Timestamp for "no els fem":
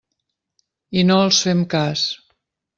1.11-1.63